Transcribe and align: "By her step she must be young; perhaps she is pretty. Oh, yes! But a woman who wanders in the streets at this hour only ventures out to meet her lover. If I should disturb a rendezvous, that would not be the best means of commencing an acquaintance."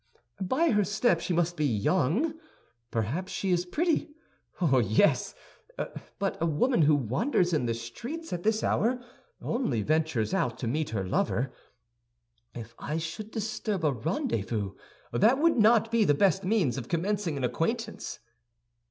"By 0.41 0.71
her 0.71 0.83
step 0.83 1.19
she 1.21 1.31
must 1.31 1.55
be 1.55 1.63
young; 1.63 2.33
perhaps 2.89 3.31
she 3.31 3.51
is 3.51 3.67
pretty. 3.67 4.09
Oh, 4.59 4.79
yes! 4.79 5.35
But 6.17 6.41
a 6.41 6.45
woman 6.47 6.81
who 6.81 6.95
wanders 6.95 7.53
in 7.53 7.67
the 7.67 7.75
streets 7.75 8.33
at 8.33 8.41
this 8.41 8.63
hour 8.63 8.99
only 9.43 9.83
ventures 9.83 10.33
out 10.33 10.57
to 10.57 10.67
meet 10.67 10.89
her 10.89 11.05
lover. 11.07 11.53
If 12.55 12.73
I 12.79 12.97
should 12.97 13.29
disturb 13.29 13.85
a 13.85 13.91
rendezvous, 13.93 14.73
that 15.11 15.37
would 15.37 15.57
not 15.57 15.91
be 15.91 16.03
the 16.03 16.15
best 16.15 16.43
means 16.43 16.79
of 16.79 16.87
commencing 16.87 17.37
an 17.37 17.43
acquaintance." 17.43 18.17